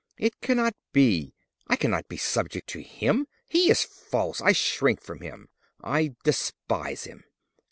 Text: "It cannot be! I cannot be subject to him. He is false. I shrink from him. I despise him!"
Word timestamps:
"It 0.17 0.41
cannot 0.41 0.75
be! 0.93 1.35
I 1.67 1.75
cannot 1.75 2.07
be 2.07 2.17
subject 2.17 2.67
to 2.69 2.79
him. 2.81 3.27
He 3.47 3.69
is 3.69 3.83
false. 3.83 4.41
I 4.41 4.51
shrink 4.51 4.99
from 4.99 5.21
him. 5.21 5.49
I 5.83 6.15
despise 6.23 7.03
him!" 7.03 7.23